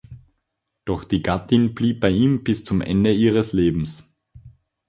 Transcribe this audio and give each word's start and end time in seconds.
Doch 0.83 1.03
die 1.03 1.21
Gattin 1.21 1.75
blieb 1.75 1.99
bei 2.01 2.09
ihm 2.09 2.43
bis 2.43 2.65
zum 2.65 2.81
Ende 2.81 3.13
ihres 3.13 3.53
Lebens. 3.53 4.11